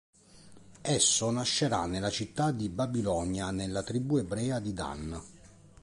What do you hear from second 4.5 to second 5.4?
di Dan.